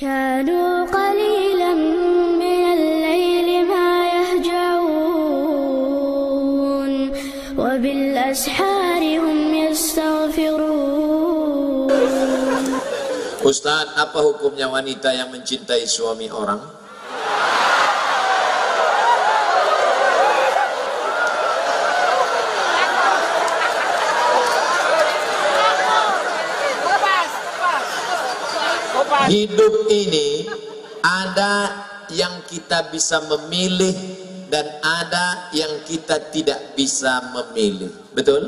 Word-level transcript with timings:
كانوا 0.00 0.84
قليلا 0.84 1.74
من 2.36 2.64
الليل 2.76 3.64
ما 3.64 4.08
يهجعون 4.16 4.92
وبالأسحار 7.58 9.02
هم 9.18 9.54
يستغفرون 9.54 10.76
Ustadz, 13.46 13.94
apa 13.94 14.26
hukumnya 14.26 14.66
wanita 14.66 15.14
yang 15.14 15.30
mencintai 15.30 15.86
suami 15.86 16.26
orang? 16.34 16.58
Hidup 29.26 29.90
ini 29.90 30.46
ada 31.02 31.54
yang 32.14 32.46
kita 32.46 32.94
bisa 32.94 33.18
memilih 33.26 33.94
dan 34.46 34.66
ada 34.82 35.50
yang 35.50 35.82
kita 35.82 36.30
tidak 36.30 36.78
bisa 36.78 37.18
memilih. 37.34 37.90
Betul? 38.14 38.46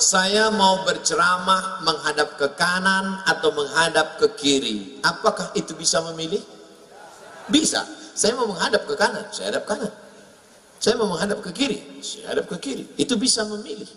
Saya 0.00 0.48
mau 0.52 0.84
berceramah 0.84 1.84
menghadap 1.84 2.36
ke 2.40 2.48
kanan 2.56 3.20
atau 3.28 3.52
menghadap 3.52 4.16
ke 4.16 4.28
kiri. 4.36 5.00
Apakah 5.04 5.52
itu 5.52 5.76
bisa 5.76 6.00
memilih? 6.12 6.40
Bisa. 7.48 7.84
Saya 8.16 8.36
mau 8.36 8.48
menghadap 8.48 8.84
ke 8.84 8.94
kanan, 8.96 9.28
saya 9.32 9.52
hadap 9.52 9.64
kanan. 9.68 9.92
Saya 10.80 10.96
mau 10.96 11.12
menghadap 11.12 11.44
ke 11.44 11.52
kiri, 11.52 12.00
saya 12.00 12.32
hadap 12.32 12.48
ke 12.48 12.56
kiri. 12.60 12.84
Itu 12.96 13.20
bisa 13.20 13.44
memilih. 13.44 13.88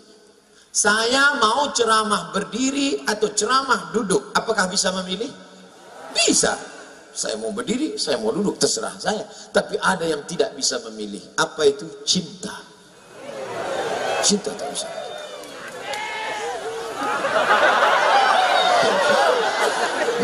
Saya 0.74 1.40
mau 1.40 1.72
ceramah 1.72 2.32
berdiri 2.32 3.04
atau 3.08 3.32
ceramah 3.32 3.92
duduk. 3.92 4.32
Apakah 4.36 4.68
bisa 4.68 4.92
memilih? 4.92 5.32
Bisa. 6.14 6.54
Saya 7.14 7.38
mau 7.38 7.54
berdiri, 7.54 7.94
saya 7.94 8.18
mau 8.18 8.34
duduk, 8.34 8.58
terserah 8.58 8.98
saya. 8.98 9.22
Tapi 9.54 9.78
ada 9.78 10.02
yang 10.02 10.26
tidak 10.26 10.50
bisa 10.58 10.82
memilih. 10.90 11.22
Apa 11.38 11.62
itu? 11.62 11.86
Cinta. 12.02 12.58
Cinta 14.24 14.50
tak 14.56 14.68
bisa. 14.74 14.88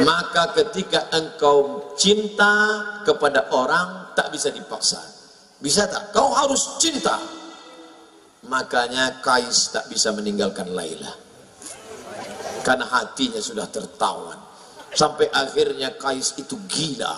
Maka 0.00 0.56
ketika 0.56 1.12
engkau 1.12 1.92
cinta 1.94 2.82
kepada 3.04 3.52
orang 3.52 4.16
tak 4.16 4.32
bisa 4.32 4.48
dipaksa. 4.48 4.98
Bisa 5.60 5.84
tak? 5.86 6.10
Kau 6.10 6.32
harus 6.32 6.80
cinta. 6.80 7.20
Makanya 8.48 9.20
Kais 9.20 9.68
tak 9.70 9.92
bisa 9.92 10.10
meninggalkan 10.16 10.72
Laila. 10.72 11.12
Karena 12.64 12.88
hatinya 12.88 13.38
sudah 13.38 13.68
tertawan. 13.68 14.49
Sampai 14.94 15.30
akhirnya 15.30 15.94
Kais 15.94 16.34
itu 16.38 16.58
gila. 16.66 17.14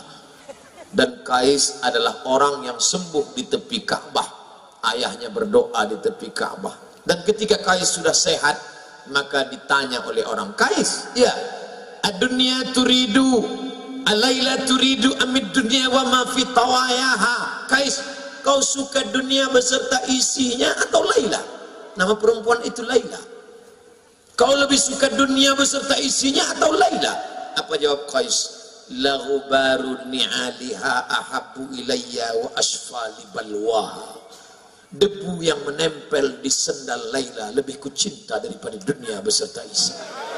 Dan 0.92 1.24
Kais 1.24 1.80
adalah 1.80 2.28
orang 2.28 2.68
yang 2.68 2.76
sembuh 2.76 3.32
di 3.32 3.48
tepi 3.48 3.84
Ka'bah. 3.84 4.28
Ayahnya 4.92 5.32
berdoa 5.32 5.88
di 5.88 5.96
tepi 5.96 6.28
Ka'bah. 6.32 7.04
Dan 7.04 7.24
ketika 7.24 7.56
Kais 7.60 7.96
sudah 7.96 8.12
sehat, 8.12 8.60
maka 9.08 9.48
ditanya 9.48 10.04
oleh 10.04 10.22
orang 10.28 10.52
Kais, 10.52 11.16
ya, 11.16 11.32
Adunia 12.02 12.74
turidu 12.74 13.46
Alaila 14.02 14.66
turidu 14.66 15.14
amid 15.22 15.54
dunia 15.54 15.86
wa 15.86 16.02
ma 16.10 16.20
fi 16.26 16.42
tawayaha 16.50 17.70
Kais 17.70 18.02
kau 18.42 18.58
suka 18.58 19.06
dunia 19.14 19.46
beserta 19.54 20.02
isinya 20.10 20.74
atau 20.82 21.06
Laila 21.06 21.38
nama 21.94 22.18
perempuan 22.18 22.58
itu 22.66 22.82
Laila 22.82 23.22
kau 24.34 24.50
lebih 24.58 24.74
suka 24.74 25.14
dunia 25.14 25.54
beserta 25.54 25.94
isinya 26.02 26.42
atau 26.58 26.74
Laila 26.74 27.14
apa 27.56 27.74
jawab 27.80 28.08
Kais 28.08 28.38
lahu 28.98 29.46
baru 29.48 30.08
ni'aliha 30.10 30.94
ahabu 31.08 31.70
ilayya 31.72 32.34
wa 32.40 32.50
asfali 32.58 33.24
balwaha 33.32 34.18
debu 34.92 35.40
yang 35.40 35.60
menempel 35.64 36.42
di 36.44 36.52
sendal 36.52 37.00
Laila 37.14 37.54
lebih 37.56 37.80
kucinta 37.80 38.36
daripada 38.42 38.76
dunia 38.76 39.24
beserta 39.24 39.64
isinya 39.64 40.32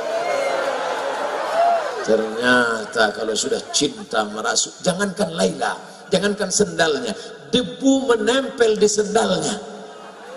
Ternyata 2.04 3.16
kalau 3.16 3.32
sudah 3.32 3.64
cinta 3.72 4.28
merasuk, 4.28 4.76
jangankan 4.84 5.32
Laila, 5.32 5.72
jangankan 6.12 6.53
sendalnya, 6.53 7.16
debu 7.48 8.12
menempel 8.12 8.76
di 8.76 8.84
sendalnya. 8.84 9.56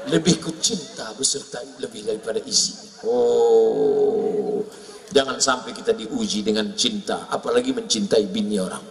Lebih 0.07 0.39
ku 0.39 0.55
cinta 0.63 1.11
beserta 1.19 1.59
lebih 1.83 2.07
daripada 2.07 2.39
isi. 2.47 2.71
Oh, 3.03 4.63
jangan 5.11 5.37
sampai 5.39 5.71
kita 5.73 5.93
diuji 5.93 6.43
dengan 6.43 6.71
cinta, 6.73 7.27
apalagi 7.31 7.71
mencintai 7.75 8.25
bini 8.27 8.57
orang. 8.59 8.83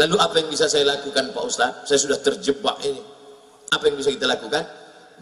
Lalu 0.00 0.16
apa 0.16 0.34
yang 0.40 0.48
bisa 0.48 0.66
saya 0.72 0.88
lakukan 0.88 1.36
Pak 1.36 1.44
Ustaz? 1.44 1.70
Saya 1.84 1.98
sudah 2.00 2.18
terjebak 2.20 2.80
ini. 2.84 3.02
Apa 3.72 3.92
yang 3.92 4.00
bisa 4.00 4.08
kita 4.08 4.24
lakukan? 4.24 4.64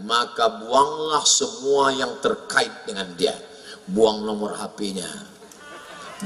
Maka 0.07 0.63
buanglah 0.63 1.27
semua 1.27 1.91
yang 1.91 2.23
terkait 2.23 2.87
dengan 2.87 3.11
dia 3.19 3.35
buang 3.91 4.23
nomor 4.23 4.55
HP-nya 4.55 5.09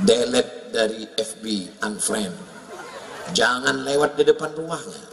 delete 0.05 0.75
dari 0.75 1.07
FB 1.17 1.45
unfriend 1.81 2.35
jangan 3.33 3.87
lewat 3.87 4.21
di 4.21 4.29
depan 4.29 4.53
rumahnya 4.53 5.05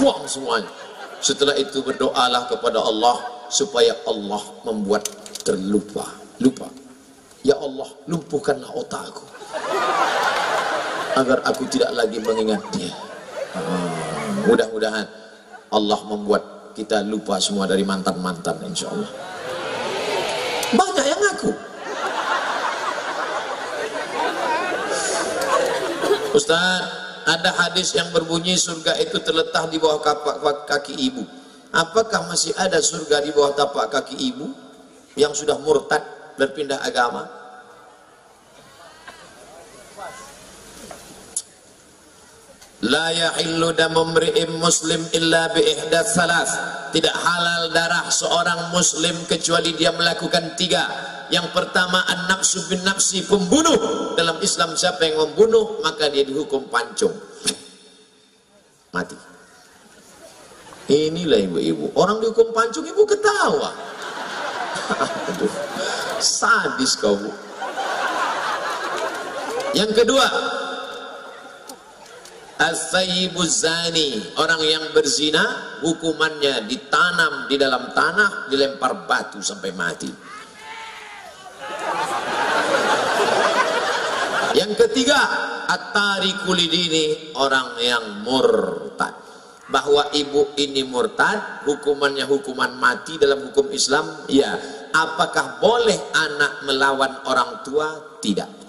buang 0.00 0.24
semuanya 0.24 0.72
setelah 1.20 1.52
itu 1.58 1.84
berdoalah 1.84 2.48
kepada 2.48 2.80
Allah 2.80 3.18
supaya 3.52 3.92
Allah 4.08 4.40
membuat 4.64 5.04
terlupa 5.46 6.10
lupa. 6.42 6.66
Ya 7.46 7.54
Allah 7.54 7.86
lumpuhkanlah 8.10 8.74
otakku. 8.74 9.22
Agar 11.14 11.46
aku 11.46 11.64
tidak 11.70 11.94
lagi 11.94 12.18
mengingat 12.18 12.60
dia 12.74 12.92
hmm, 13.56 14.50
mudah-mudahan 14.50 15.06
Allah 15.72 16.00
membuat 16.04 16.76
kita 16.76 17.00
lupa 17.08 17.40
semua 17.40 17.64
dari 17.64 17.82
mantan-mantan 17.88 18.60
insya 18.68 18.92
Allah 18.92 19.08
banyak 20.76 21.06
yang 21.06 21.20
ngaku. 21.22 21.52
Ustaz, 26.36 26.84
ada 27.24 27.50
hadis 27.64 27.96
yang 27.96 28.12
berbunyi 28.12 28.58
surga 28.60 28.98
itu 29.00 29.16
terletak 29.24 29.72
di 29.72 29.80
bawah 29.80 30.04
kapak 30.04 30.68
kaki 30.68 31.00
ibu. 31.00 31.24
Apakah 31.72 32.28
masih 32.28 32.52
ada 32.60 32.82
surga 32.82 33.24
di 33.24 33.32
bawah 33.32 33.56
tapak 33.56 33.88
kaki 33.88 34.20
ibu 34.20 34.65
yang 35.16 35.32
sudah 35.32 35.56
murtad 35.64 36.04
berpindah 36.36 36.84
agama? 36.84 37.24
La 42.84 43.08
yahillu 43.08 43.72
damu 43.72 44.04
muslim 44.60 45.00
illa 45.16 45.48
bi 45.50 45.64
salas. 46.04 46.50
Tidak 46.92 47.16
halal 47.16 47.72
darah 47.72 48.06
seorang 48.12 48.70
muslim 48.70 49.16
kecuali 49.24 49.72
dia 49.72 49.90
melakukan 49.96 50.54
tiga. 50.60 50.84
Yang 51.32 51.50
pertama 51.50 52.04
an-nafsu 52.06 52.68
bin 52.68 52.84
nafsi 52.84 53.24
pembunuh. 53.24 54.12
Dalam 54.14 54.38
Islam 54.44 54.76
siapa 54.76 55.08
yang 55.08 55.24
membunuh 55.24 55.80
maka 55.80 56.12
dia 56.12 56.22
dihukum 56.22 56.68
pancung. 56.68 57.16
Mati. 58.92 59.16
Inilah 60.86 61.42
ibu-ibu. 61.42 61.96
Orang 61.98 62.22
dihukum 62.22 62.54
pancung 62.54 62.86
ibu 62.86 63.02
ketawa. 63.08 63.95
Sadis 66.22 66.96
kau. 66.96 67.16
Bu. 67.16 67.30
Yang 69.76 69.92
kedua, 69.92 70.24
zani, 73.44 74.24
orang 74.40 74.62
yang 74.64 74.84
berzina, 74.96 75.76
hukumannya 75.84 76.64
ditanam 76.64 77.44
di 77.44 77.60
dalam 77.60 77.92
tanah, 77.92 78.48
dilempar 78.48 79.04
batu 79.04 79.44
sampai 79.44 79.70
mati. 79.76 80.08
Yang 84.56 84.72
ketiga, 84.88 85.20
atari 85.68 86.32
kulidini, 86.48 87.36
orang 87.36 87.76
yang 87.84 88.24
murtad. 88.24 89.25
Bahwa 89.66 90.14
ibu 90.14 90.54
ini 90.54 90.86
murtad, 90.86 91.66
hukumannya 91.66 92.22
hukuman 92.22 92.78
mati 92.78 93.18
dalam 93.18 93.50
hukum 93.50 93.74
Islam, 93.74 94.06
ya. 94.30 94.54
Apakah 94.94 95.58
boleh 95.58 95.98
anak 96.14 96.62
melawan 96.64 97.12
orang 97.26 97.66
tua? 97.66 98.18
Tidak. 98.22 98.66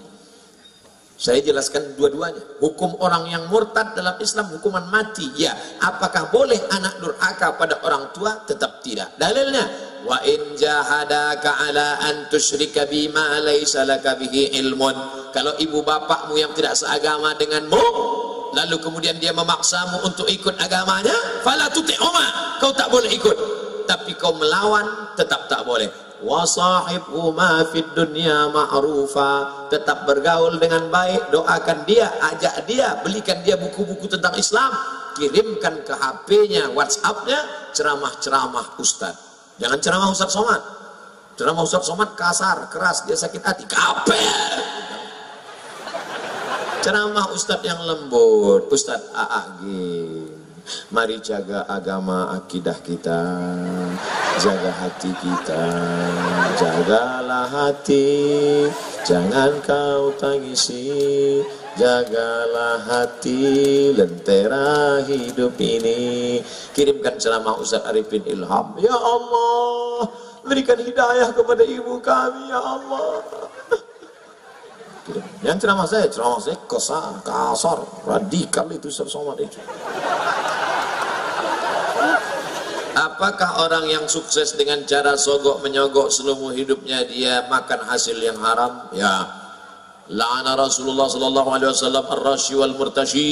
Saya 1.18 1.42
jelaskan 1.42 1.98
dua-duanya. 1.98 2.62
Hukum 2.62 2.94
orang 3.02 3.26
yang 3.26 3.50
murtad 3.50 3.98
dalam 3.98 4.14
Islam 4.22 4.54
hukuman 4.54 4.86
mati. 4.86 5.26
Ya, 5.34 5.50
apakah 5.82 6.30
boleh 6.30 6.62
anak 6.70 7.02
durhaka 7.02 7.58
pada 7.58 7.82
orang 7.82 8.14
tua? 8.14 8.38
Tetap 8.46 8.86
tidak. 8.86 9.18
Dalilnya, 9.18 9.66
wa 10.06 10.22
in 10.22 10.54
jahadaka 10.54 11.58
ala 11.66 11.98
an 12.06 12.30
tusyrika 12.30 12.86
bima 12.86 13.42
bihi 13.42 14.62
ilmun. 14.62 14.94
Kalau 15.34 15.58
ibu 15.58 15.82
bapakmu 15.82 16.38
yang 16.38 16.54
tidak 16.54 16.78
seagama 16.78 17.34
denganmu, 17.34 17.82
lalu 18.56 18.76
kemudian 18.80 19.16
dia 19.20 19.32
memaksamu 19.34 20.04
untuk 20.04 20.28
ikut 20.28 20.56
agamanya, 20.60 21.14
fala 21.44 21.68
tuti'uma. 21.72 22.58
Kau 22.62 22.72
tak 22.74 22.88
boleh 22.90 23.10
ikut. 23.12 23.36
tapi 23.88 24.12
kau 24.20 24.36
melawan 24.36 25.16
tetap 25.16 25.48
tak 25.48 25.64
boleh. 25.64 25.88
Wasahibhu 26.20 27.32
ma 27.32 27.64
fid 27.72 27.88
dunya 27.96 28.52
ma'rufa. 28.52 29.64
Tetap 29.72 30.04
bergaul 30.04 30.60
dengan 30.60 30.92
baik 30.92 31.32
doakan 31.32 31.88
dia 31.88 32.12
ajak 32.20 32.68
dia 32.68 33.00
belikan 33.00 33.40
dia 33.40 33.56
buku-buku 33.56 34.12
tentang 34.12 34.36
Islam. 34.36 34.76
Kirimkan 35.16 35.88
ke 35.88 35.94
HP-nya 35.96 36.68
WhatsApp-nya 36.76 37.72
ceramah-ceramah 37.72 38.76
Ustaz. 38.76 39.16
Jangan 39.56 39.78
ceramah 39.80 40.08
Ustaz 40.12 40.30
Somad. 40.36 40.62
Ceramah 41.40 41.64
Ustaz 41.64 41.88
Somad 41.88 42.12
kasar 42.12 42.68
keras 42.68 43.08
dia 43.08 43.16
sakit 43.16 43.42
hati. 43.42 43.64
Kapel 43.64 44.77
ceramah 46.82 47.26
Ustaz 47.34 47.60
yang 47.66 47.80
lembut 47.82 48.70
Ustaz 48.70 49.02
Aagim 49.14 50.30
Mari 50.92 51.16
jaga 51.24 51.64
agama 51.64 52.28
akidah 52.36 52.76
kita 52.84 53.20
Jaga 54.36 54.68
hati 54.84 55.10
kita 55.16 55.64
Jagalah 56.60 57.48
hati. 57.48 58.06
Jangan 59.00 59.64
kau 59.64 60.12
tangisi 60.20 61.40
Jagalah 61.80 62.84
hati. 62.84 63.40
Lentera 63.96 65.00
hidup 65.08 65.56
ini. 65.56 66.42
Kirimkan 66.76 67.16
ceramah 67.16 67.56
Ustaz 67.56 67.86
Arifin 67.88 68.28
Ilham. 68.28 68.76
Ya 68.76 68.92
Allah 68.92 70.10
Berikan 70.44 70.80
hidayah 70.80 71.32
kepada 71.32 71.64
ibu 71.64 71.96
kami 72.04 72.52
Ya 72.52 72.60
Allah 72.60 73.24
Yang 75.40 75.56
ceramah 75.64 75.86
saya, 75.88 76.06
ceramah 76.12 76.40
saya 76.40 76.58
kasar, 76.68 77.24
kasar, 77.24 77.78
radikal 78.04 78.68
itu 78.68 78.92
Ustaz 78.92 79.08
Somad 79.08 79.40
itu. 79.40 79.56
Apakah 82.98 83.62
orang 83.62 83.86
yang 83.86 84.04
sukses 84.10 84.58
dengan 84.58 84.82
cara 84.82 85.14
sogok 85.14 85.62
menyogok 85.62 86.10
seluruh 86.10 86.50
hidupnya 86.50 87.06
dia 87.06 87.46
makan 87.46 87.86
hasil 87.86 88.18
yang 88.18 88.34
haram? 88.42 88.90
Ya. 88.90 89.22
La'ana 90.10 90.58
Rasulullah 90.58 91.06
sallallahu 91.06 91.46
alaihi 91.52 91.70
wasallam 91.70 92.04
ar-rashi 92.10 92.58
wal 92.58 92.74
murtashi. 92.74 93.30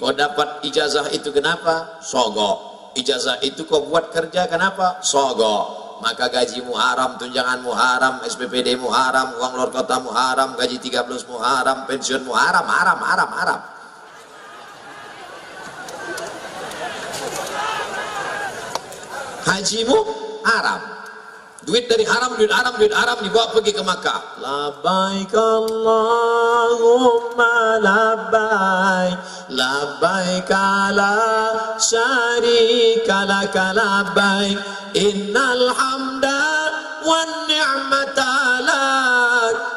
Kau 0.00 0.08
dapat 0.14 0.64
ijazah 0.64 1.12
itu 1.12 1.28
kenapa? 1.36 2.00
Sogok. 2.00 2.90
Ijazah 2.96 3.44
itu 3.44 3.68
kau 3.68 3.84
buat 3.84 4.08
kerja 4.08 4.48
kenapa? 4.48 5.04
Sogok. 5.04 5.83
Maka 6.04 6.28
gajimu 6.28 6.76
haram, 6.76 7.16
tunjanganmu 7.16 7.72
haram, 7.72 8.20
SPPD 8.28 8.76
mu 8.76 8.92
haram, 8.92 9.40
uang 9.40 9.56
luar 9.56 9.72
kotamu 9.72 10.12
haram, 10.12 10.52
gaji 10.52 10.76
13 10.76 11.24
mu 11.24 11.40
haram, 11.40 11.88
pensiunmu 11.88 12.28
haram, 12.28 12.68
haram, 12.68 12.98
haram, 13.00 13.30
haram. 13.32 13.60
hajimu 19.54 19.98
haram. 20.42 20.80
Duit 21.64 21.88
dari 21.88 22.04
haram 22.04 22.36
duit 22.36 22.52
haram 22.52 22.76
duit 22.76 22.92
haram 22.92 23.16
dibawa 23.24 23.48
pergi 23.56 23.72
ke 23.72 23.80
Makkah. 23.80 24.36
Labbaik 24.36 25.32
Allahumma 25.32 27.00
labbaik 27.80 29.16
labbaik 29.48 30.52
la 30.92 31.16
syarika 31.80 33.24
laka 33.24 33.72
labbaik. 33.72 34.60
Innal 34.92 35.72
hamda 35.72 35.93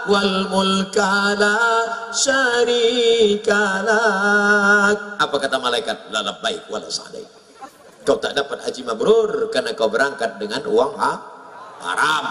wal 0.07 0.49
mulka 0.49 1.35
la 1.37 1.59
syarika 2.15 3.83
lak 3.85 4.99
apa 5.21 5.35
kata 5.37 5.57
malaikat? 5.59 6.09
La 6.09 6.23
wala 6.71 6.87
sa'daik 6.89 7.37
kau 8.07 8.15
tak 8.15 8.39
dapat 8.39 8.63
haji 8.63 8.87
mabrur 8.87 9.51
karena 9.51 9.75
kau 9.75 9.91
berangkat 9.91 10.39
dengan 10.39 10.63
uang 10.63 10.95
ha? 10.95 11.11
haram. 11.83 12.25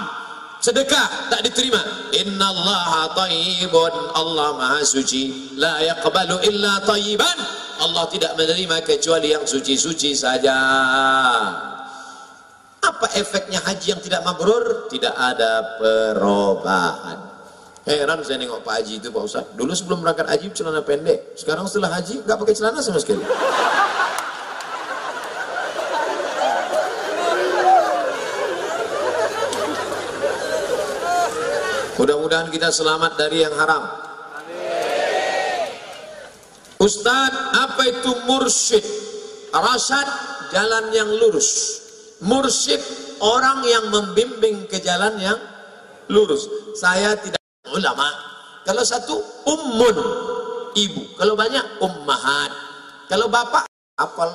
Sedekah 0.57 1.29
tak 1.29 1.45
diterima. 1.45 1.79
Innallaha 2.17 3.13
tayyibun. 3.13 3.93
Allah 4.17 4.57
maha 4.57 4.81
suci. 4.81 5.53
La 5.61 5.85
yaqbalu 5.85 6.41
illa 6.49 6.81
tayyiban. 6.81 7.39
Allah 7.77 8.09
tidak 8.09 8.33
menerima 8.41 8.81
kecuali 8.89 9.37
yang 9.37 9.45
suci-suci 9.45 10.17
saja. 10.17 10.57
Apa 12.81 13.07
efeknya 13.21 13.61
haji 13.61 13.87
yang 13.93 14.01
tidak 14.01 14.25
mabrur? 14.25 14.89
Tidak 14.89 15.13
ada 15.13 15.77
perubahan 15.77 17.26
heran 17.87 18.19
saya 18.27 18.43
nengok 18.43 18.67
Pak 18.67 18.83
Haji 18.83 18.99
itu 18.99 19.09
Pak 19.15 19.23
Ustaz 19.23 19.47
dulu 19.55 19.71
sebelum 19.71 20.03
berangkat 20.03 20.27
haji 20.27 20.51
celana 20.51 20.83
pendek 20.83 21.39
sekarang 21.39 21.71
setelah 21.71 21.95
haji 21.95 22.19
nggak 22.27 22.39
pakai 22.43 22.55
celana 22.59 22.83
sama 22.83 22.99
sekali 22.99 23.23
Mudah-mudahan 31.97 32.53
kita 32.53 32.69
selamat 32.69 33.17
dari 33.17 33.41
yang 33.41 33.57
haram. 33.57 33.89
Ustadz, 36.77 37.57
apa 37.57 37.83
itu 37.89 38.13
mursyid? 38.29 38.85
Rasyad, 39.49 40.09
jalan 40.53 40.93
yang 40.93 41.09
lurus. 41.09 41.81
Mursyid, 42.21 42.85
orang 43.25 43.65
yang 43.65 43.89
membimbing 43.89 44.69
ke 44.69 44.77
jalan 44.85 45.17
yang 45.17 45.41
lurus. 46.13 46.45
Saya 46.77 47.17
tidak 47.17 47.41
ulama. 47.77 48.09
Kalau 48.65 48.83
satu, 48.83 49.21
ummun, 49.45 49.97
ibu. 50.73 51.03
Kalau 51.21 51.37
banyak, 51.37 51.85
ummahat. 51.85 52.51
Kalau 53.07 53.31
bapak, 53.31 53.69
apal 54.01 54.29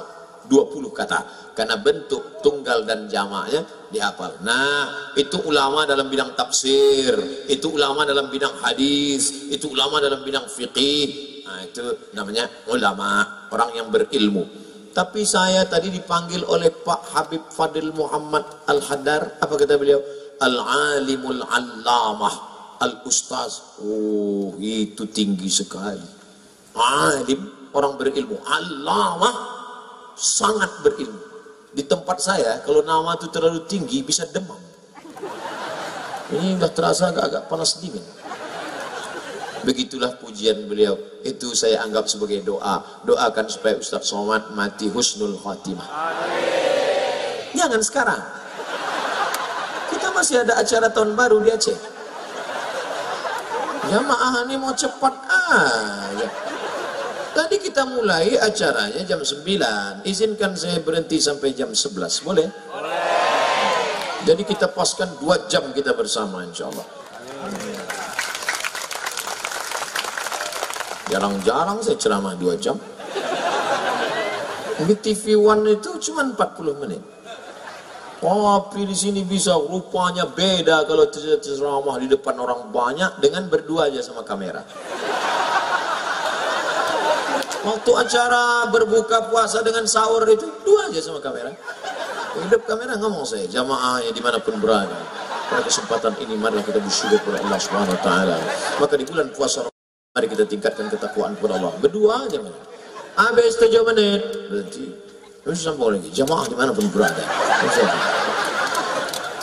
20 0.47 0.89
kata 0.95 1.19
karena 1.53 1.75
bentuk 1.77 2.41
tunggal 2.41 2.87
dan 2.87 3.05
jamaknya 3.11 3.61
dihafal. 3.91 4.31
Nah, 4.41 5.13
itu 5.19 5.37
ulama 5.43 5.83
dalam 5.83 6.07
bidang 6.07 6.33
tafsir, 6.33 7.13
itu 7.51 7.67
ulama 7.69 8.07
dalam 8.07 8.31
bidang 8.31 8.55
hadis, 8.63 9.51
itu 9.51 9.69
ulama 9.69 9.99
dalam 9.99 10.23
bidang 10.23 10.47
fikih. 10.47 11.43
Nah, 11.45 11.59
itu 11.67 11.83
namanya 12.15 12.47
ulama, 12.71 13.47
orang 13.51 13.75
yang 13.75 13.87
berilmu. 13.91 14.47
Tapi 14.91 15.23
saya 15.23 15.63
tadi 15.67 15.87
dipanggil 15.87 16.43
oleh 16.43 16.67
Pak 16.71 17.15
Habib 17.15 17.43
Fadil 17.51 17.95
Muhammad 17.95 18.43
Al-Haddar, 18.67 19.39
apa 19.39 19.53
kata 19.55 19.79
beliau? 19.79 19.99
Al-alimul 20.41 21.43
allamah, 21.47 22.35
al-ustaz. 22.81 23.77
Oh, 23.85 24.57
itu 24.57 25.05
tinggi 25.13 25.47
sekali. 25.47 26.03
Alim, 26.73 27.69
orang 27.77 27.95
berilmu. 28.01 28.41
Allamah, 28.41 29.35
sangat 30.17 30.81
berilmu. 30.81 31.21
Di 31.71 31.87
tempat 31.87 32.19
saya, 32.19 32.59
kalau 32.65 32.83
nama 32.83 33.15
itu 33.15 33.31
terlalu 33.31 33.63
tinggi, 33.69 34.03
bisa 34.03 34.27
demam. 34.27 34.59
Ini 36.31 36.57
sudah 36.59 36.71
terasa 36.71 37.11
agak-agak 37.11 37.47
panas 37.47 37.79
dingin. 37.79 38.03
Begitulah 39.61 40.17
pujian 40.17 40.65
beliau. 40.65 40.97
Itu 41.21 41.53
saya 41.53 41.85
anggap 41.85 42.09
sebagai 42.09 42.41
doa. 42.41 42.81
Doakan 43.05 43.45
supaya 43.45 43.77
Ustaz 43.77 44.09
Somad 44.09 44.57
mati 44.57 44.89
husnul 44.89 45.37
khatimah. 45.37 45.85
Jangan 47.53 47.81
sekarang. 47.83 48.21
Kita 49.91 50.07
masih 50.15 50.41
ada 50.41 50.57
acara 50.57 50.87
tahun 50.89 51.13
baru 51.13 51.43
di 51.45 51.51
Aceh. 51.53 52.00
Jamaah 53.91 54.47
ini 54.47 54.55
mau 54.55 54.71
cepat 54.71 55.11
aja. 55.27 56.27
Tadi 57.35 57.59
kita 57.59 57.83
mulai 57.83 58.39
acaranya 58.39 59.03
jam 59.03 59.19
9. 59.19 60.07
Izinkan 60.07 60.55
saya 60.55 60.79
berhenti 60.79 61.19
sampai 61.19 61.51
jam 61.51 61.75
11. 61.75 62.23
Boleh? 62.23 62.47
Boleh. 62.71 64.23
Jadi 64.23 64.47
kita 64.47 64.71
paskan 64.71 65.19
2 65.19 65.51
jam 65.51 65.75
kita 65.75 65.91
bersama 65.91 66.39
insya 66.47 66.71
Allah. 66.71 66.87
Jarang-jarang 71.11 71.83
saya 71.83 71.99
ceramah 71.99 72.39
2 72.39 72.63
jam. 72.63 72.79
Di 74.87 74.95
TV 75.03 75.35
One 75.35 75.67
itu 75.75 75.99
cuma 75.99 76.23
40 76.23 76.79
menit. 76.79 77.03
Tapi 78.21 78.85
di 78.85 78.93
sini 78.93 79.25
bisa 79.25 79.57
rupanya 79.57 80.29
beda 80.29 80.85
kalau 80.85 81.09
ceramah 81.09 81.97
di 81.97 82.05
depan 82.05 82.37
orang 82.37 82.69
banyak 82.69 83.17
dengan 83.17 83.49
berdua 83.49 83.89
aja 83.89 83.97
sama 84.05 84.21
kamera. 84.21 84.61
Waktu 87.61 87.91
acara 87.93 88.69
berbuka 88.69 89.29
puasa 89.29 89.65
dengan 89.65 89.89
sahur 89.89 90.21
itu 90.29 90.45
dua 90.61 90.93
aja 90.93 91.01
sama 91.01 91.17
kamera. 91.17 91.49
Hidup 92.45 92.61
kamera 92.69 92.93
ngomong 93.01 93.25
saya 93.25 93.49
jamaah 93.49 94.05
ya 94.05 94.13
di 94.13 94.21
mana 94.21 94.37
pun 94.37 94.57
berada. 94.61 95.01
Pada 95.49 95.65
kesempatan 95.65 96.13
ini 96.21 96.37
marilah 96.37 96.61
kita 96.61 96.77
bersyukur 96.77 97.17
kepada 97.25 97.41
Allah 97.41 97.59
Subhanahu 97.59 97.97
Wa 97.97 98.01
Taala. 98.05 98.37
Maka 98.77 98.93
di 99.01 99.05
bulan 99.09 99.33
puasa 99.33 99.65
mari 100.13 100.27
kita 100.29 100.45
tingkatkan 100.45 100.93
ketakwaan 100.93 101.33
kepada 101.41 101.57
Allah. 101.57 101.73
Berdua 101.81 102.29
aja 102.29 102.37
mana. 102.37 102.57
Habis 103.17 103.57
tujuh 103.57 103.81
menit 103.81 104.21
berhenti. 104.45 105.10
Terus 105.41 105.57
sambung 105.65 105.89
lagi 105.97 106.05
jamaah 106.13 106.45
di 106.45 106.53
mana 106.53 106.69
pun 106.69 106.85
berada. 106.93 107.25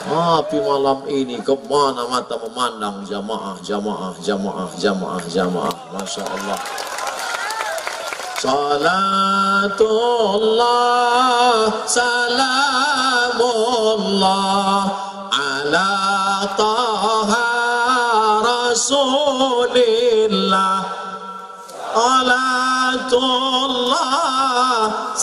Tapi 0.08 0.56
malam 0.62 1.02
ini 1.10 1.42
ke 1.42 1.58
mana 1.66 2.06
mata 2.06 2.38
memandang 2.38 3.02
jamaah, 3.02 3.58
jamaah, 3.66 4.14
jamaah, 4.22 4.70
jamaah, 4.78 5.18
jamaah. 5.26 5.74
Masya 5.90 6.22
Allah. 6.22 6.54
Salatullah 8.38 9.02
Salamullah 11.82 12.46
Ala 15.34 15.90
Taha 16.54 17.50
Rasulillah 18.46 19.48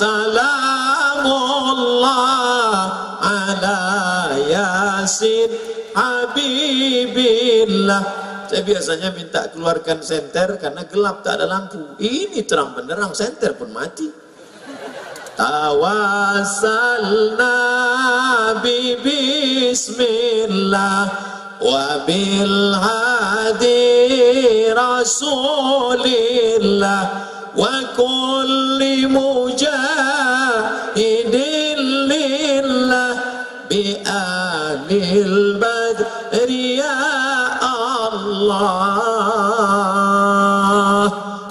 Ala 0.06 0.54
Habibillah 5.96 8.04
saya 8.46 8.62
biasanya 8.62 9.10
minta 9.16 9.48
keluarkan 9.50 10.04
senter 10.06 10.62
karena 10.62 10.86
gelap 10.86 11.26
tak 11.26 11.42
ada 11.42 11.50
lampu. 11.50 11.98
Ini 11.98 12.46
terang 12.46 12.78
benderang 12.78 13.18
senter 13.18 13.58
pun 13.58 13.74
mati. 13.74 14.06
Tawassalna 15.36 17.52
bi 18.62 18.94
bismillah 19.02 21.10
wa 21.60 22.00
bil 22.06 22.78
hadi 22.80 23.76
mujahidin 29.56 31.00
lillah 32.12 33.16
bi 33.72 33.96
anil 34.04 35.56
badri 35.56 36.84
ya 36.84 37.00
Allah. 37.64 38.68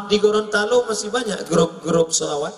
Di 0.05 0.21
Gorontalo 0.21 0.85
masih 0.85 1.09
banyak 1.09 1.49
grup-grup 1.49 2.13
selawat. 2.13 2.53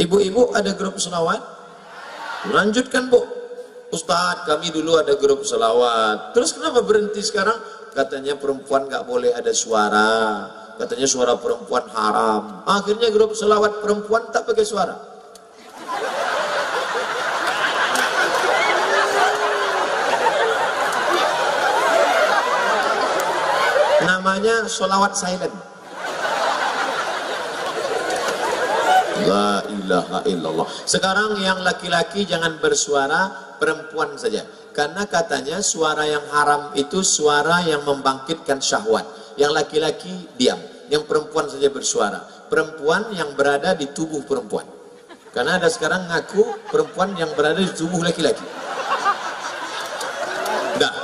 Ibu-ibu 0.00 0.50
ada 0.56 0.74
grup 0.74 0.98
selawat? 0.98 1.38
Lanjutkan 2.50 3.06
bu. 3.12 3.22
Ustadz 3.90 4.46
kami 4.46 4.70
dulu 4.70 4.96
ada 4.98 5.14
grup 5.18 5.42
selawat. 5.46 6.34
Terus 6.34 6.54
kenapa 6.54 6.82
berhenti 6.82 7.22
sekarang? 7.22 7.58
Katanya 7.90 8.38
perempuan 8.38 8.86
nggak 8.86 9.02
boleh 9.02 9.34
ada 9.34 9.50
suara 9.50 10.59
katanya 10.80 11.04
suara 11.04 11.36
perempuan 11.36 11.84
haram. 11.92 12.64
Akhirnya 12.64 13.12
grup 13.12 13.36
selawat 13.36 13.84
perempuan 13.84 14.32
tak 14.32 14.48
pakai 14.48 14.64
suara. 14.64 14.96
Namanya 24.00 24.64
solawat 24.64 25.12
silent. 25.12 25.52
La 29.28 29.60
ilaha 29.68 30.24
illallah. 30.24 30.64
Sekarang 30.88 31.36
yang 31.44 31.60
laki-laki 31.60 32.24
jangan 32.24 32.56
bersuara 32.56 33.52
perempuan 33.60 34.16
saja. 34.16 34.48
Karena 34.72 35.04
katanya 35.04 35.60
suara 35.60 36.08
yang 36.08 36.24
haram 36.32 36.72
itu 36.72 37.04
suara 37.04 37.60
yang 37.68 37.84
membangkitkan 37.84 38.64
syahwat 38.64 39.19
yang 39.36 39.52
laki-laki 39.54 40.26
diam. 40.34 40.58
Yang 40.90 41.06
perempuan 41.06 41.46
saja 41.46 41.70
bersuara. 41.70 42.18
Perempuan 42.50 43.14
yang 43.14 43.38
berada 43.38 43.78
di 43.78 43.86
tubuh 43.94 44.26
perempuan. 44.26 44.66
Karena 45.30 45.62
ada 45.62 45.70
sekarang 45.70 46.10
ngaku 46.10 46.66
perempuan 46.66 47.14
yang 47.14 47.30
berada 47.38 47.62
di 47.62 47.70
tubuh 47.70 48.02
laki-laki. 48.02 48.42
Enggak. 50.74 50.94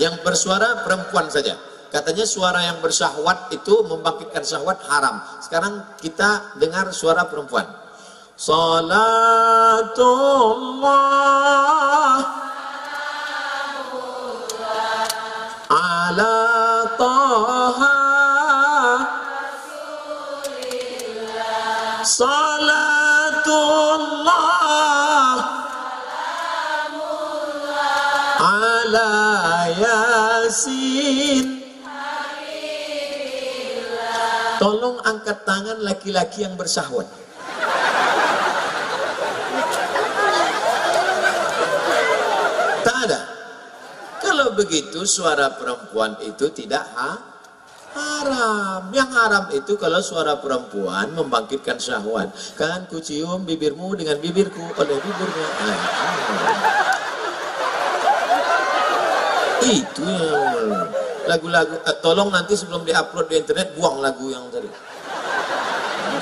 Yang 0.00 0.14
bersuara 0.24 0.80
perempuan 0.80 1.28
saja. 1.28 1.60
Katanya 1.92 2.24
suara 2.26 2.64
yang 2.64 2.80
bersyahwat 2.80 3.52
itu 3.54 3.84
membangkitkan 3.86 4.42
syahwat 4.42 4.82
haram. 4.88 5.20
Sekarang 5.44 5.84
kita 6.00 6.56
dengar 6.56 6.90
suara 6.90 7.28
perempuan. 7.28 7.68
Salatullah 8.34 9.94
Tolong 34.64 34.96
angkat 35.04 35.44
tangan 35.44 35.76
laki-laki 35.84 36.40
yang 36.40 36.56
bersahwat. 36.56 37.04
Tak 42.80 42.96
ada. 43.04 43.20
Kalau 44.24 44.56
begitu 44.56 45.04
suara 45.04 45.52
perempuan 45.52 46.16
itu 46.24 46.48
tidak 46.48 46.80
ha 46.96 47.12
haram. 47.92 48.88
Yang 48.88 49.10
haram 49.12 49.44
itu 49.52 49.76
kalau 49.76 50.00
suara 50.00 50.40
perempuan 50.40 51.12
membangkitkan 51.12 51.76
syahwat. 51.76 52.32
Kan 52.56 52.88
ku 52.88 53.04
cium 53.04 53.44
bibirmu 53.44 53.92
dengan 54.00 54.16
bibirku 54.16 54.64
oleh 54.80 54.96
bibirnya. 54.96 55.48
Itu 59.64 60.08
yang 60.08 60.43
lagu-lagu 61.26 61.74
eh, 61.84 61.96
tolong 62.00 62.28
nanti 62.32 62.54
sebelum 62.56 62.84
diupload 62.84 63.26
di 63.28 63.36
internet 63.40 63.72
buang 63.76 64.00
lagu 64.00 64.28
yang 64.30 64.46
tadi. 64.52 64.68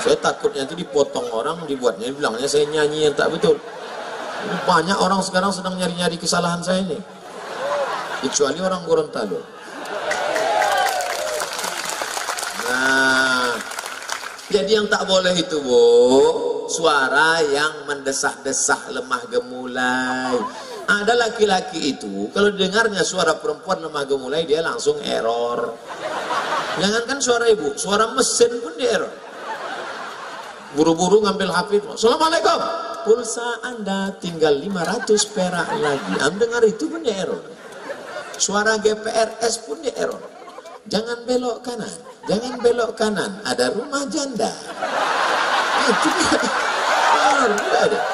Saya 0.03 0.17
takutnya 0.19 0.67
itu 0.67 0.75
dipotong 0.75 1.31
orang 1.31 1.63
dibuatnya 1.63 2.11
bilangnya 2.11 2.47
saya 2.49 2.67
nyanyi 2.67 3.07
yang 3.07 3.15
tak 3.15 3.31
betul. 3.31 3.55
Banyak 4.67 4.99
orang 4.99 5.23
sekarang 5.23 5.55
sedang 5.55 5.79
nyari-nyari 5.79 6.19
kesalahan 6.19 6.59
saya 6.59 6.83
ini. 6.83 6.99
Kecuali 8.23 8.59
orang 8.59 8.83
Gorontalo. 8.83 9.39
Nah 12.67 13.53
jadi 14.51 14.71
yang 14.83 14.87
tak 14.91 15.07
boleh 15.07 15.33
itu 15.39 15.57
bu 15.63 15.83
suara 16.67 17.41
yang 17.41 17.87
mendesak-desak 17.87 18.91
lemah 18.91 19.23
gemulai 19.31 20.35
ada 20.87 21.13
laki-laki 21.15 21.95
itu 21.95 22.29
kalau 22.31 22.51
dengarnya 22.53 23.01
suara 23.01 23.37
perempuan 23.39 23.83
lemah 23.83 24.03
gemulai 24.07 24.43
dia 24.43 24.63
langsung 24.63 24.99
error. 25.03 25.77
Jangankan 26.79 27.19
suara 27.21 27.45
ibu 27.49 27.77
suara 27.77 28.11
mesin 28.11 28.51
pun 28.59 28.73
dia 28.75 28.99
error. 28.99 29.13
Buru-buru 30.73 31.21
ngambil 31.21 31.53
HP 31.53 31.71
Assalamualaikum. 31.85 32.59
Pulsa 33.03 33.61
anda 33.61 34.15
tinggal 34.17 34.57
500 34.57 35.35
perak 35.35 35.69
lagi. 35.77 36.13
Anda 36.17 36.39
dengar 36.39 36.63
itu 36.65 36.89
pun 36.89 37.03
dia 37.03 37.27
error. 37.27 37.43
Suara 38.39 38.79
GPRS 38.81 39.69
pun 39.69 39.77
dia 39.83 39.93
error. 39.99 40.23
Jangan 40.89 41.23
belok 41.23 41.63
kanan 41.63 42.13
jangan 42.27 42.53
belok 42.63 42.91
kanan. 42.95 43.31
Ada 43.43 43.71
rumah 43.75 44.03
janda. 44.07 44.51
Itu 45.83 46.09
dia. 46.15 46.37
Error 47.23 47.51
ada 47.55 48.12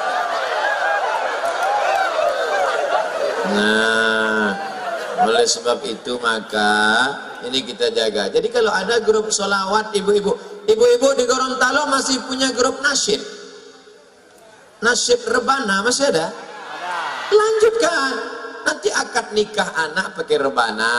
Nah, 3.50 4.48
oleh 5.26 5.44
sebab 5.44 5.82
itu 5.84 6.16
maka 6.22 6.72
ini 7.46 7.64
kita 7.64 7.90
jaga. 7.92 8.28
Jadi 8.30 8.48
kalau 8.52 8.72
ada 8.72 9.00
grup 9.02 9.28
solawat 9.32 9.92
ibu-ibu, 9.96 10.32
ibu-ibu 10.68 11.08
di 11.16 11.24
Gorontalo 11.26 11.88
masih 11.88 12.20
punya 12.24 12.52
grup 12.52 12.78
nasyid. 12.84 13.20
Nasyid 14.80 15.20
rebana 15.28 15.84
masih 15.84 16.08
ada? 16.08 16.32
Lanjutkan. 17.30 18.40
Nanti 18.60 18.92
akad 18.92 19.32
nikah 19.32 19.72
anak 19.72 20.20
pakai 20.20 20.36
rebana, 20.36 20.92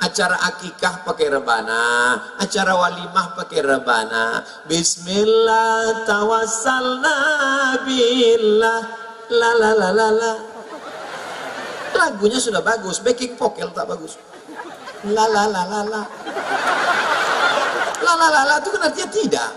acara 0.00 0.40
akikah 0.48 1.04
pakai 1.04 1.28
rebana, 1.28 2.16
acara 2.40 2.72
walimah 2.74 3.36
pakai 3.36 3.60
rebana. 3.60 4.40
Bismillah 4.64 6.08
tawassalna 6.08 7.16
billah 7.84 8.80
la 9.28 9.50
la 9.52 9.70
la 9.76 9.88
la 9.92 10.08
la 10.10 10.32
lagunya 11.98 12.38
sudah 12.38 12.62
bagus, 12.62 13.02
backing 13.02 13.34
vokal 13.34 13.74
tak 13.74 13.90
bagus. 13.90 14.14
La 15.10 15.26
la 15.26 15.50
la 15.50 15.62
la 15.66 15.80
la. 15.82 16.02
La 17.98 18.12
la 18.14 18.28
la 18.30 18.42
la 18.46 18.54
itu 18.62 18.68
kan 18.70 18.82
artinya 18.86 19.08
tidak. 19.10 19.50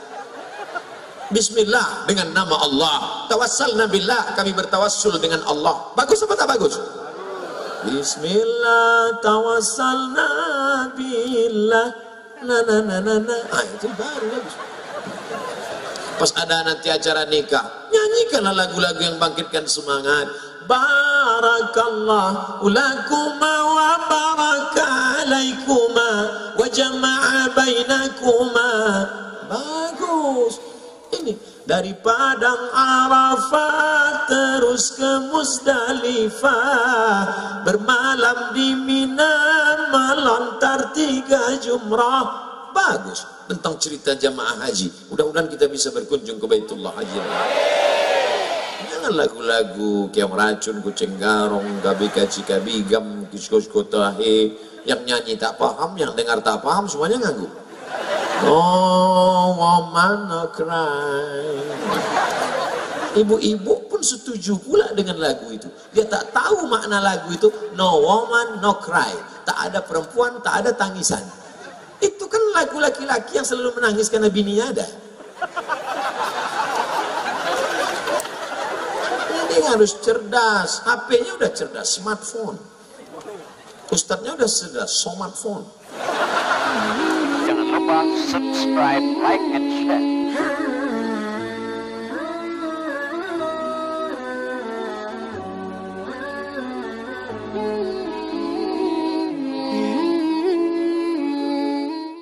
Bismillah 1.32 2.10
dengan 2.10 2.34
nama 2.36 2.56
Allah. 2.60 2.98
Tawassal 3.32 3.78
nabilah 3.80 4.36
kami 4.36 4.52
bertawassul 4.52 5.16
dengan 5.22 5.46
Allah. 5.48 5.94
Bagus 5.96 6.20
apa 6.26 6.36
tak 6.36 6.50
bagus? 6.52 6.76
Bismillah 7.88 9.22
tawassal 9.24 10.12
nabilah. 10.12 11.90
Na 12.42 12.58
na 12.66 12.78
na 12.82 12.98
na 13.00 13.16
na. 13.22 13.38
Ah, 13.54 13.64
itu 13.64 13.88
baru 13.94 14.28
bagus. 14.34 14.56
Pas 16.22 16.38
ada 16.38 16.62
nanti 16.62 16.86
acara 16.86 17.26
nikah, 17.26 17.90
nyanyikanlah 17.90 18.54
lagu-lagu 18.54 19.02
yang 19.02 19.18
bangkitkan 19.18 19.66
semangat 19.66 20.30
barakallahu 20.72 22.64
lakuma 22.72 23.54
wa 23.76 24.00
baraka 24.08 24.88
alaikuma 25.28 26.12
wa 26.56 26.64
jama'a 26.72 27.52
bainakuma. 27.52 28.72
Bagus. 29.52 30.64
Ini 31.12 31.36
dari 31.68 31.92
padang 32.00 32.72
Arafat 32.72 34.32
terus 34.32 34.96
ke 34.96 35.28
Musdalifah 35.28 36.56
bermalam 37.68 38.56
di 38.56 38.72
Mina 38.80 39.36
melontar 39.92 40.96
tiga 40.96 41.60
jumrah. 41.60 42.48
Bagus. 42.72 43.28
Tentang 43.52 43.76
cerita 43.76 44.16
jamaah 44.16 44.64
haji. 44.64 45.12
Mudah-mudahan 45.12 45.52
kita 45.52 45.68
bisa 45.68 45.92
berkunjung 45.92 46.40
ke 46.40 46.48
Baitullah 46.48 46.96
Haji 46.96 47.20
jangan 49.02 49.18
lagu-lagu 49.18 50.14
kayak 50.14 50.30
racun 50.30 50.78
kucing 50.86 51.18
garong 51.18 51.66
gabi 51.82 52.06
kaci 52.14 52.46
kabigam 52.46 53.26
kisko 53.34 53.58
tahe 53.90 54.54
yang 54.86 55.02
nyanyi 55.10 55.34
tak 55.42 55.58
paham 55.58 55.98
yang 55.98 56.14
dengar 56.14 56.38
tak 56.46 56.62
paham 56.62 56.86
semuanya 56.86 57.18
nganggu 57.18 57.50
Oh, 58.42 59.54
woman 59.54 60.26
no 60.26 60.50
cry. 60.50 61.62
Ibu-ibu 63.14 63.86
pun 63.86 64.02
setuju 64.02 64.58
pula 64.58 64.90
dengan 64.98 65.22
lagu 65.22 65.46
itu. 65.54 65.70
Dia 65.94 66.10
tak 66.10 66.34
tahu 66.34 66.66
makna 66.66 67.06
lagu 67.06 67.30
itu. 67.30 67.54
No 67.78 68.02
woman, 68.02 68.58
no 68.58 68.82
cry. 68.82 69.14
Tak 69.46 69.70
ada 69.70 69.86
perempuan, 69.86 70.42
tak 70.42 70.66
ada 70.66 70.74
tangisan. 70.74 71.22
Itu 72.02 72.26
kan 72.26 72.42
lagu 72.58 72.82
laki-laki 72.82 73.38
yang 73.38 73.46
selalu 73.46 73.78
menangis 73.78 74.10
karena 74.10 74.26
bininya 74.34 74.74
ada. 74.74 74.90
Ini 79.52 79.61
harus 79.72 79.96
cerdas. 80.04 80.84
HP-nya 80.84 81.32
udah 81.40 81.52
cerdas, 81.52 81.88
smartphone. 81.96 82.60
Ustadznya 83.92 84.36
udah 84.36 84.50
cerdas, 84.50 84.92
smartphone. 85.00 85.68
Jangan 87.48 87.66
lupa 87.68 88.00
subscribe, 88.32 89.06
like, 89.20 89.46
and 89.52 89.68
share. 89.84 90.21